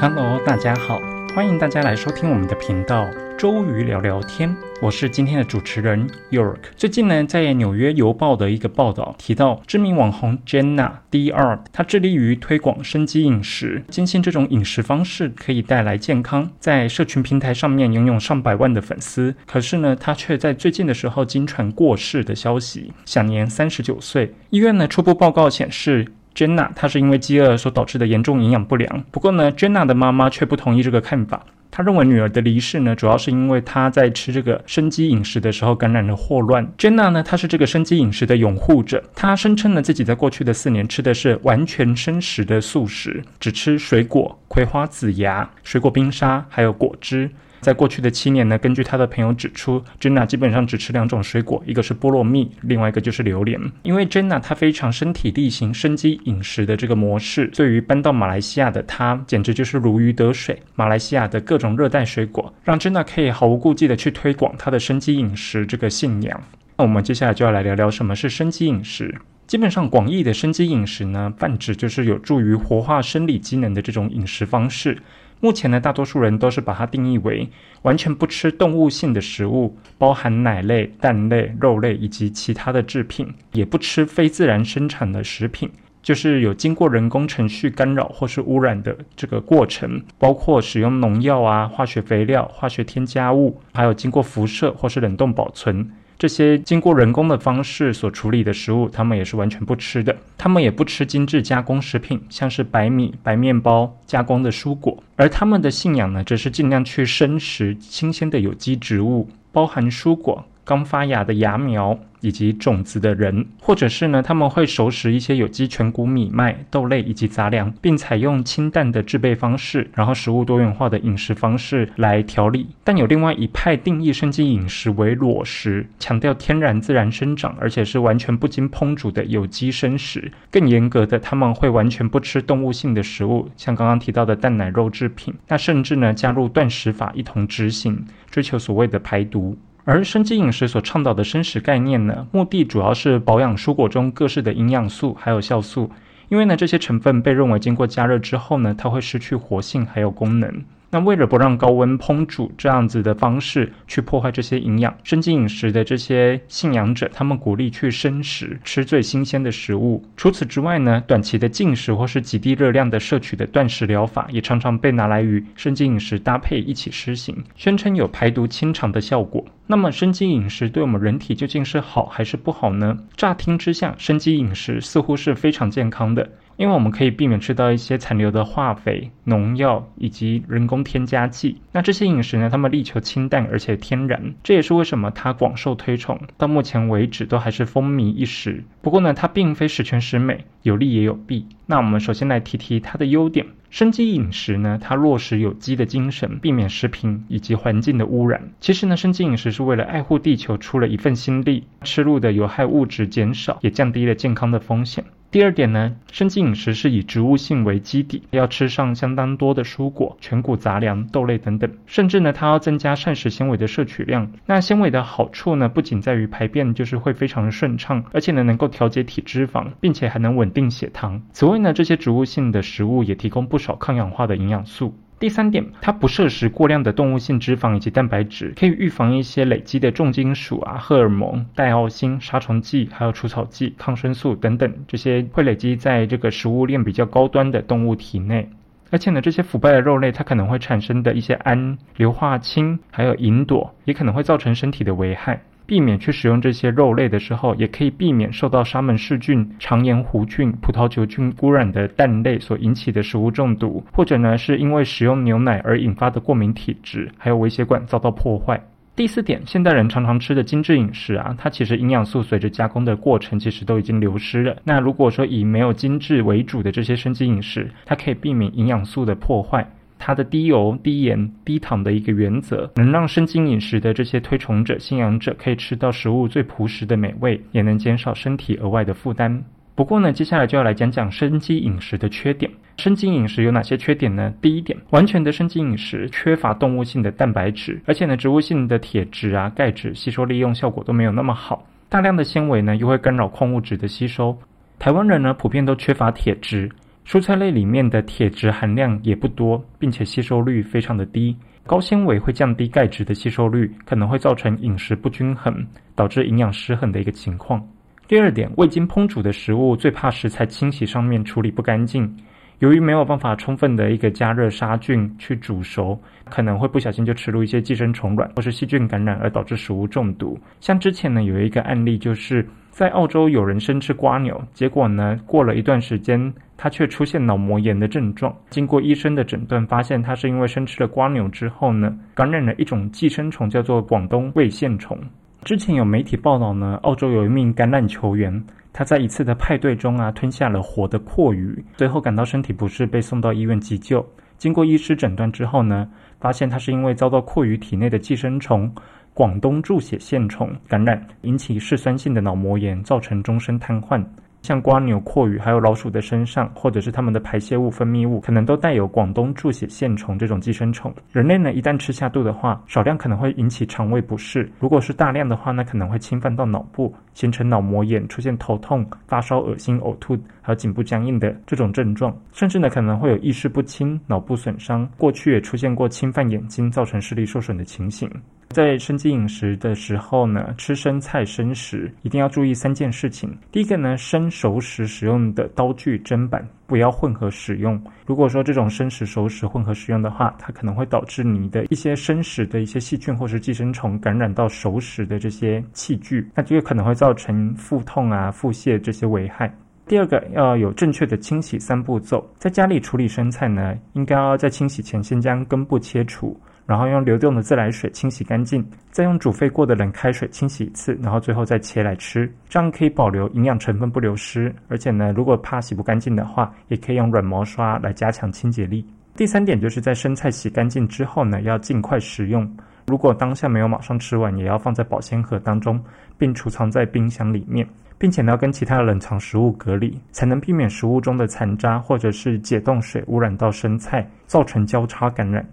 [0.00, 0.98] Hello，大家好，
[1.34, 6.56] 欢迎大家来收听我们的频道“周瑜聊聊天”，我是今天的主持人 York。
[6.74, 19.34] 最近呢，在《纽约邮报》的一个报道提到，知名网红 Jenna D R，她致力于推广生机饮食，坚信这种饮食方式可以带来健康，在社群平台上面拥有上百万的粉丝。
[19.46, 24.32] 可是呢，她却在最近的时候经传过世的消息，享年三十九岁。
[24.48, 26.06] 医院呢初步报告显示。
[26.34, 29.04] Jenna，她是因为饥饿所导致的严重营养不良。
[29.10, 31.44] 不过呢，Jenna 的妈妈却不同意这个看法。
[31.70, 36.66] 他认为女儿的离世呢，主要是因为她在吃这个生机饮食的时候感染了霍乱。
[36.76, 39.02] Jenna 呢，她是这个生机饮食的拥护者。
[39.14, 47.30] 她声称呢，自己在过去的四年吃的是完全生食的素食，只吃水果、葵花籽芽、水果冰沙，还有果汁。
[47.60, 53.60] 在过去的七年呢，根据他的朋友指出，Jenna 基本上只吃两种水果，一个是菠萝蜜，另外一个就是榴莲。
[53.82, 60.58] 因为 Jenna 她非常身体力行、生机饮食的这个模式，对于搬到马来西亚的她，简直就是如鱼得水。
[60.74, 66.42] 马来西亚的各种热带水果，让 Jenna 可以毫无顾忌的去推广她的生机饮食这个信仰。
[66.76, 69.14] 那我们接下来就要来聊聊什么是生机饮食。
[69.46, 74.96] 基本上，广义的生机饮食呢，泛指就是有助于活化生理机能的这种饮食方式。
[75.40, 77.48] 目前呢，大多数人都是把它定义为
[77.82, 85.68] 完全不吃动物性的食物，包含奶类、蛋类、肉类以及其他的制品，也不吃非自然生产的食品，
[86.02, 95.90] 就是有经过人工程序干扰或是污染的这个过程，包括使用农药啊、化学肥料、化学添加物，还有经过辐射或是冷冻保存。
[96.18, 100.14] 这些经过人工的方式所处理的食物，他们也是完全不吃的。
[100.36, 105.02] 他们也不吃精致加工食品，像是白米、白面包、加工的蔬果。
[105.16, 110.44] 而他们的信仰呢，则是尽量去生食新鲜的有机植物，包含蔬果。
[110.62, 122.68] 刚发芽的芽苗以及种子的人，或者是呢，他们会熟食一些有机全谷米麦、豆类以及杂粮，并采用清淡的制备方式，然后食物多元化的饮食方式来调理。
[122.84, 130.30] 但有另外一派定义生机饮食为裸食，强调天然自然生长，而且是完全不经烹煮的有机生食。
[130.50, 135.34] 更严格的，他们会完全不吃动物性的食物，像刚刚提到的蛋奶肉制品。
[135.48, 139.56] 那甚至呢，加入断食法一同执行，追求所谓的排毒。
[139.92, 145.90] 而生机饮食所倡导的生食概念呢，目的主要是保养蔬果中各式的营养素还有酵素，
[146.28, 150.62] 因为呢这些成分被认为经过加热之后呢，它会失去活性还有功能。
[150.90, 160.04] 那为了不让高温烹煮这样子的方式去破坏这些营养，生机饮食的这些信仰者，他们鼓励去生食，吃最新鲜的食物。
[160.16, 169.44] 除此之外呢，短期的进食或是极低热量的摄取的断食疗法，也常常被拿来与生机饮食搭配一起施行，宣称有排毒清肠的效果。
[169.68, 172.98] 那么，生机饮食对我们人体究竟是好还是不好呢？
[173.16, 176.28] 乍听之下，生机饮食似乎是非常健康的。
[176.60, 181.56] 因为我们可以避免吃到一些残留的化肥、农药以及人工添加剂。
[181.72, 188.62] 那这些饮食呢，他们力求清淡而且天然，这也是为什么它广受推崇，到目前为止都还是风靡一时。
[188.82, 191.46] 不过呢，它并非十全十美，有利也有弊。
[191.64, 193.46] 那我们首先来提提它的优点。
[193.70, 198.50] 生机饮食呢，它落实有机的精神，避免食品以及环境的污染。
[198.60, 205.02] 其实呢，生机饮食是为了爱护地球出了一份心力，吃入的有害物质减少，也降低了健康的风险。
[205.32, 214.32] 第二点呢，生机饮食是以植物性为基底，要吃上相当多的蔬果、全谷杂粮、豆类等等，甚至呢，它要增加膳食纤维的摄取量。
[214.46, 221.22] 那纤维的好处呢，不仅在于排便就是会非常顺畅，而且呢，能够调节体脂肪，并且还能稳定血糖。
[221.30, 224.96] 此外呢，这些植物性的食物也提供不少抗氧化的营养素。
[225.20, 238.48] 第三点，它不摄食过量的动物性脂肪以及蛋白质，可以预防一些累积的重金属啊、荷尔蒙、代奥辛、杀虫剂、还有除草剂、抗生素等等，这些会累积在这个食物链比较高端的动物体内。
[238.90, 245.42] 而且呢，这些腐败的肉类，它可能会产生的一些氨硫化氢，还有吲哚，也可能会造成身体的危害。
[245.70, 258.60] 避免去使用这些肉类的时候，也可以避免受到沙门氏菌、肠炎弧菌、葡萄球菌污染的蛋类所引起的食物中毒，或者呢是因为使用牛奶而引发的过敏体质，还有微血管遭到破坏。
[258.96, 264.56] 第四点，现代人常常吃的精致饮食啊，它其实营养素随着加工的过程，其实都已经流失了。
[264.64, 269.64] 那如果说以没有精致为主的这些生机饮食，它可以避免营养素的破坏。
[270.02, 279.44] 它的低油、低盐、低糖的一个原则，能让生津饮食的这些推崇者、信仰者可以吃到食物最朴实的美味，也能减少身体额外的负担。
[279.74, 282.50] 不过呢，接下来就要来讲讲生机饮食的缺点。
[282.78, 284.32] 生机饮食有哪些缺点呢？
[284.40, 291.66] 第一点，完全的生机饮食缺乏动物性的蛋白质，而且呢，植物性的铁质啊、钙质吸收利用效果都没有那么好。
[291.90, 294.38] 大量的纤维呢，又会干扰矿物质的吸收。
[294.78, 296.70] 台湾人呢，普遍都缺乏铁质。
[297.06, 301.36] 蔬菜类里面的铁质含量也不多，并且吸收率非常的低。
[301.66, 307.64] 高纤维会降低钙质的吸收率，可能会造成饮食不均衡，导致营养失衡的一个情况。
[308.08, 312.12] 第二点，未经烹煮的食物最怕食材清洗上面处理不干净。
[312.58, 315.98] 由于没有办法充分的一个加热杀菌去煮熟，
[316.28, 320.38] 可能会不小心就吃入一些寄生虫卵或是细菌感染而导致食物中毒。
[320.60, 326.20] 像之前呢有一个案例，就是在澳洲有人生吃瓜牛，结果呢过了一段时间，
[326.62, 328.36] 他却出现脑膜炎的症状。
[328.50, 334.98] 经过医生的诊断，发现他是因为生吃了瓜牛之后呢，感染了一种寄生虫，叫做广东胃线虫。
[335.42, 338.44] 之前有媒体报道呢，澳洲有一名橄榄球员。
[338.74, 344.06] 他在一次的派对中啊，吞下了活的阔鱼，随后感到身体不适，被送到医院急救。
[344.36, 345.88] 经过医师诊断之后呢，
[346.20, 348.70] 发现他是因为遭到阔鱼体内的寄生虫
[349.14, 354.04] 广东注血线虫感染，引起嗜酸性的脑膜炎，造成终身瘫痪。
[354.42, 360.92] 像瓜牛、阔鱼，还有老鼠的身上，或者是它们的排泄物、分泌物，可能都带有广东注血线虫这种寄生虫。
[361.12, 374.88] 人类呢，一旦吃下肚的话，少量可能会引起肠胃不适；如果是大量的话，那可能会侵犯到脑部，形成脑膜炎，出现头痛、发烧、恶心、呕吐，还有颈部僵硬的这种症状，甚至呢可能会有意识不清、脑部损伤。
[374.96, 378.10] 过去也出现过侵犯眼睛，造成视力受损的情形。
[378.50, 383.32] 在生机饮食的时候呢，吃生菜生食一定要注意三件事情。
[383.52, 387.80] 第一个呢，生熟食使用的刀具砧板不要混合使用。
[388.04, 399.48] 如果说这种生食熟食混合使用的话，它可能会导致你的一些生食的一些细菌或是寄生虫感染到熟食的这些器具，那这个可能会造成腹痛啊、腹泻这些危害。
[399.86, 406.36] 第二个要有正确的清洗三步骤，在家里处理生菜呢，应该要在清洗前先将根部切除。
[406.70, 414.54] 然后用流动的自来水清洗干净，再用煮沸过的冷开水清洗一次，然后最后再切来吃，这样可以保留营养成分不流失。
[414.68, 418.86] 而且呢，如果怕洗不干净的话，也可以用软毛刷来加强清洁力。
[419.16, 422.48] 第三点就是在生菜洗干净之后呢，要尽快食用。
[422.86, 425.82] 如果当下没有马上吃完，也要放在保鲜盒当中，
[426.16, 427.66] 并储藏在冰箱里面，
[427.98, 435.44] 并且呢要跟其他的冷藏食物隔离，才能避免食物中的残渣或者是解冻水污染到生菜，造成交叉感染。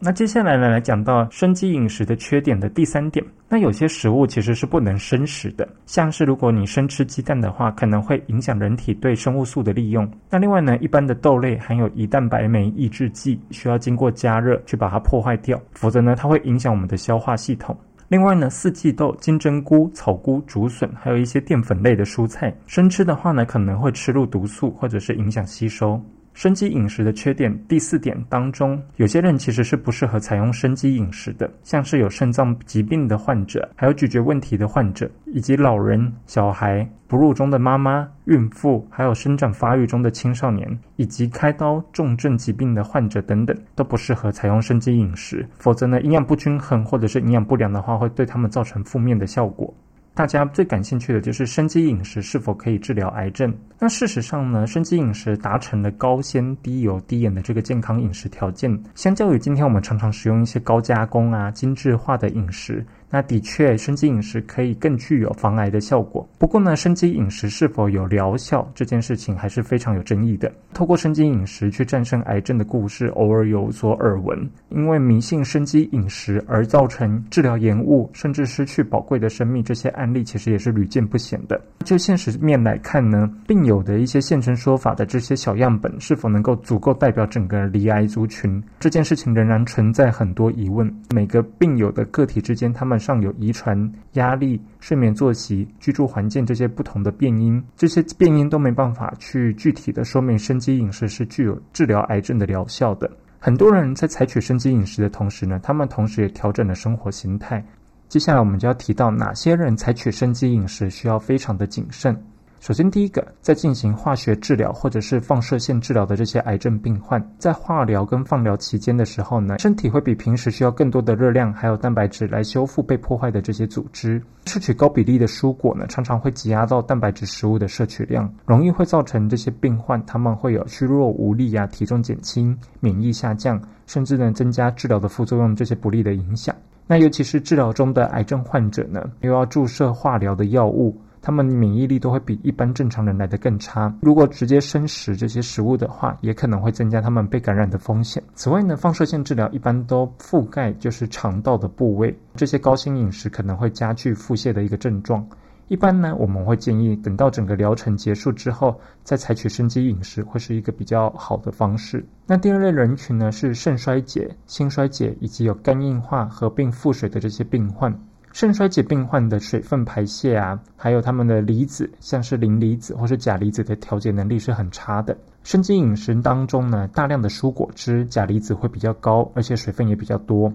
[0.00, 3.24] 那接下来呢，来讲到生机饮食的缺点的第三点。
[3.48, 10.08] 那有些食物其实是不能生食的，像是如果你生吃鸡蛋的话，可能会影响人体对生物素的利用。
[10.30, 17.76] 那另外呢，一般的豆类含有胰蛋白酶抑制剂，需要经过加热去把它破坏掉，否则呢，它会影响我们的消化系统。
[18.06, 26.00] 另外呢，四季豆、金针菇、草菇、竹笋，还有一些淀粉类的蔬菜，生吃的话呢，可能会吃入毒素，或者是影响吸收。
[26.38, 49.74] 生机饮食的缺点第四点当中，有些人其实是不适合采用生机饮食的，像是有肾脏疾病的患者，还有咀嚼问题的患者，以及老人、小孩、哺乳中的妈妈、孕妇，还有生长发育中的青少年，以及开刀重症疾病的患者等等，都不适合采用生机饮食，否则呢，营养不均衡或者是营养不良的话，会对他们造成负面的效果。
[50.18, 53.54] 大家最感兴趣的就是生机饮食是否可以治疗癌症？
[53.78, 62.84] 那事实上呢，生机饮食达成了高纤、低油、低盐的这个健康饮食条件，相较于今天我们常常使用一些高加工啊、精致化的饮食。
[63.10, 66.28] 那的确，生机饮食可以更具有防癌的效果。
[66.38, 70.52] 不过呢，生机饮食是否有疗效这件事情还是非常有争议的。
[70.74, 74.38] 透过生机饮食去战胜癌症的故事，偶尔有所耳闻。
[74.68, 81.60] 因为迷信生机饮食而造成治疗延误，甚至失去宝贵的生命，这些案例其实也是屡见不鲜的。
[81.84, 88.62] 就现实面来看呢，病友的一些现身说法的这些小样本，是否能够足够代表整个离癌族群？
[88.78, 90.92] 这件事情仍然存在很多疑问。
[91.14, 103.10] 每个病友的个体之间，他们上有遗传、压力、睡眠作息、居住环境这些不同的变因，这些变因都没办法去具体的说明生机饮食是具有治疗癌症的疗效的。
[103.38, 107.64] 很多人在采取生机饮食的同时呢，他们同时也调整了生活形态。
[108.08, 112.16] 接下来我们就要提到哪些人采取生机饮食需要非常的谨慎。
[112.60, 124.20] 首先，第一个，在进行化学治疗或者是放射线治疗的这些癌症病患，在化疗跟放疗期间的时候呢，身体会比平时需要更多的热量还有蛋白质来修复被破坏的这些组织。
[124.46, 136.54] 摄取高比例的蔬果呢，常常会挤压到蛋白质食物的摄取量，容易会造成这些病患他们会有虚弱无力呀、体重减轻、免疫下降，甚至呢增加治疗的副作用这些不利的影响。
[136.88, 140.98] 那尤其是治疗中的癌症患者呢，又要注射化疗的药物。
[141.28, 143.94] 他们免疫力都会比一般正常人来的更差。
[144.00, 148.22] 如果直接生食这些食物的话，也可能会增加他们被感染的风险。
[148.32, 155.22] 此外呢，放射线治疗一般都覆盖就是肠道的部位，这些高薪饮食可能会加剧腹泻的一个症状。
[155.66, 162.02] 一般呢，我们会建议等到整个疗程结束之后，再采取生肌饮食，会是一个比较好的方式。
[162.26, 167.94] 那第二类人群呢，是肾衰竭、心衰竭以及有肝硬化合并腹水的这些病患。
[168.38, 175.18] 肾衰竭病患的水分排泄啊，还有他们的离子，像是磷离子或是钾离子的调节能力是很差的。
[175.42, 180.52] 生津饮食当中呢，大量的蔬果汁，钾离子会比较高，而且水分也比较多。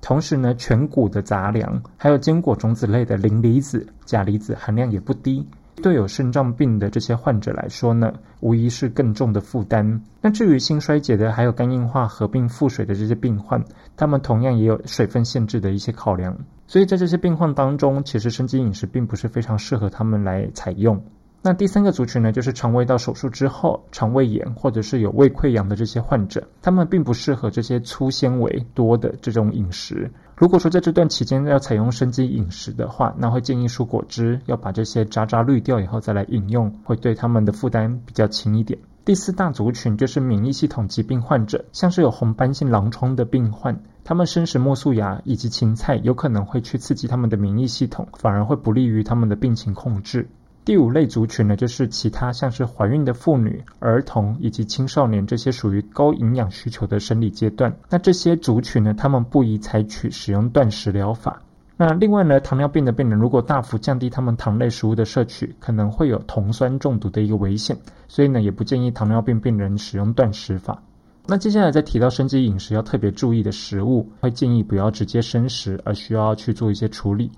[0.00, 5.46] 同时呢，全谷的杂粮，还有坚果种子类的磷离子、钾离子含量也不低。
[5.82, 10.02] 对有肾脏病的这些患者来说呢，无疑是更重的负担。
[10.20, 13.62] 那至于心衰竭的，还有肝硬化合并腹水的这些病患，
[13.96, 16.36] 他们同样也有水分限制的一些考量。
[16.66, 21.00] 所以在这些病患当中，其实生肌饮食并不是非常适合他们来采用。
[21.42, 30.10] 那第三个族群呢，就是肠胃道手术之后肠胃炎或者是有胃溃疡的这些患者，他们并不适合这些粗纤维多的这种饮食。
[30.36, 38.78] 如果说在这段期间要采用生肌饮食的话，那会建议蔬果汁要把这些渣渣滤掉以后再来饮用，会对他们的负担比较轻一点。
[39.06, 50.28] 第四大族群就是免疫系统疾病患者，像是有红斑性狼疮的病患，他们生食木素芽以及芹菜有可能会去刺激他们的免疫系统，反而会不利于他们的病情控制。
[50.66, 57.72] 第五类族群呢，就是其他像是怀孕的妇女、儿童以及青少年这些属于高营养需求的生理阶段。
[57.88, 61.40] 那这些族群呢，他们不宜采取使用断食疗法。
[61.76, 67.76] 那另外呢，糖尿病的病人如果大幅降低他们糖类食物的摄取，可能会有酮酸中毒的一个危险，
[68.08, 70.82] 所以呢，也不建议糖尿病病人使用断食法。
[71.28, 77.30] 那接下来再提到生肌饮食要特别注意的食物，会建议不要直接生食，而需要去做一些处理。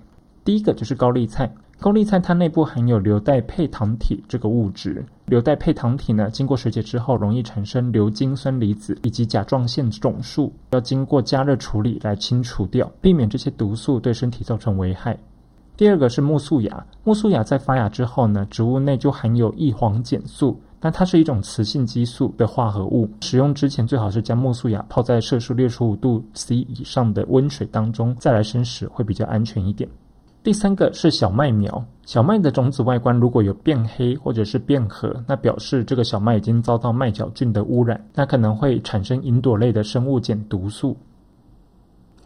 [0.47, 1.53] 第一个就是高丽菜。
[1.81, 15.17] 高丽菜它内部含有硫代配糖体这个物质，硫代配糖体呢，经过水解之后容易产生硫氰酸离子以及甲状腺肿数，要经过加热处理来清除掉，避免这些毒素对身体造成危害。
[15.77, 29.89] 第二个是木素芽，木素芽在发芽之后呢，植物内就含有异黄碱素，那它是一种雌性激素的化合物，使用之前最好是将木素芽泡在摄氏六十五度 C 以上的温水当中再来生食，会比较安全一点。
[30.43, 40.97] 第三个是小麦苗，小麦的种子外观如果有变黑或者是变褐，那表示这个小麦已经遭到麦角菌的污染，那可能会产生银朵类的生物碱毒素。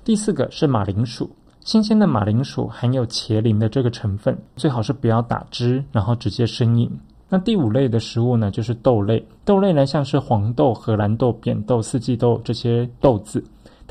[0.05, 1.29] 第四个是马铃薯，
[1.61, 6.91] 新鲜的马铃薯含有茄林的这个成分，最好是不要打汁，然后直接生饮。
[7.29, 13.43] 那第五类的食物呢，就是豆类，豆类呢像是黄豆、荷兰豆、扁豆、四季豆这些豆子。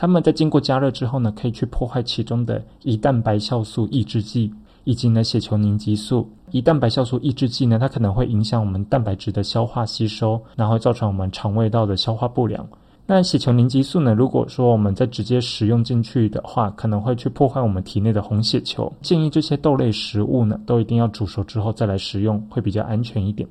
[0.01, 4.51] 它们在经过加热之后呢，可以去破坏其中的胰蛋白酵素抑制剂，
[4.83, 6.27] 以及呢血球凝集素。
[6.49, 12.67] 胰蛋白酵素抑制剂呢，它可能会影响我们蛋白质的消化吸收，然后造成我们肠胃道的消化不良。
[13.05, 18.91] 那血球凝集素呢，如果说我们在直接食用进去的话，可能会去破坏我们体内的红血球。
[19.03, 23.47] 建议这些豆类食物呢，都一定要煮熟之后再来食用，会比较安全一点。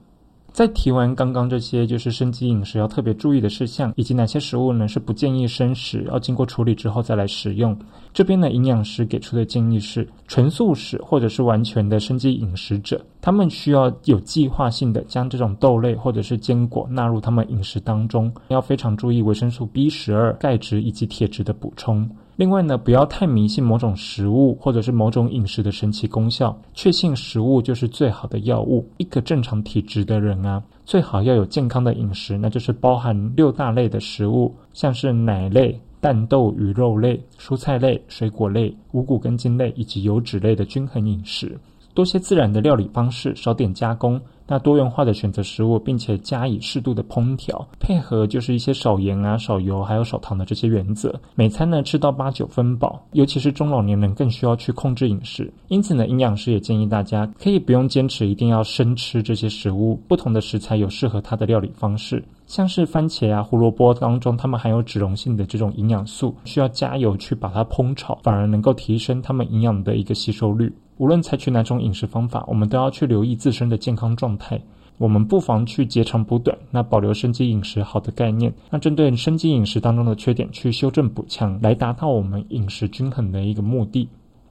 [0.52, 7.76] 在提完刚刚这些就是生肌饮食要特别注意的事项，以及哪些食物呢是不建议生食，要经过处理之后再来食用。
[8.12, 22.08] 这边呢，营养师给出的建议是，纯素食或者是完全的生肌饮食者，他们需要有计划性的将这种豆类或者是坚果纳入他们饮食当中，要非常注意维生素 B 十二、钙质以及铁质的补充。
[22.40, 28.82] 另外呢，不要太迷信某种食物或者是某种饮食的神奇功效，确信食物就是最好的药物。
[28.96, 41.60] 一个正常体质的人啊，最好要有健康的饮食，那就是包含六大类的食物，像是奶类、蛋豆鱼肉类、蔬菜类、水果类、五谷根茎类以及油脂类的均衡饮食，
[41.92, 44.18] 多些自然的料理方式，少点加工。
[44.50, 53.00] 那多元化的选择食物，并且加以适度的烹调，配合就是一些少盐啊、少油还有少糖的这些原则，每餐呢吃到八九分饱。
[53.12, 70.72] 尤其是中老年人更需要去控制饮食，因此呢，营养师也建议大家可以不用坚持一定要生吃这些食物，不同的食材有适合它的料理方式，像是番茄啊、胡萝卜当中，它们含有脂溶性的这种营养素，需要加油去把它烹炒，反而能够提升它们营养的一个吸收率。
[71.00, 74.60] 无论采取哪种饮食方法，我们都要去留意自身的健康状态。
[74.98, 84.10] 我们不妨去截长补短，那保留生肌饮食好的概念，那针对生肌饮食当中的缺点去修正补强，来达到我们饮食均衡的一个目的。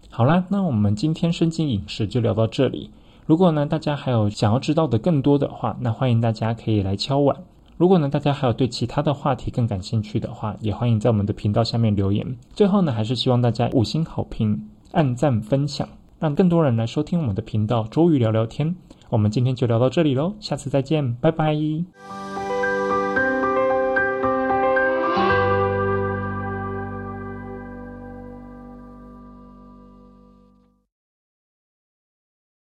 [0.09, 2.89] 好啦，那我们今天生肌饮食就聊到这里。
[3.27, 7.37] 如果呢大家还有想要知道的更多的话，那欢迎大家可以来敲碗。
[7.77, 12.25] 如果呢大家还有对其他的话题更感兴趣的话，也欢迎在我们的频道下面留言。
[12.55, 14.59] 最后呢，还是希望大家五星好评、
[14.93, 15.87] 按赞、分享。
[16.19, 18.75] 让更多人来收听我们的频道，周瑜聊聊天。
[19.09, 21.55] 我们今天就聊到这里喽，下次再见，拜拜。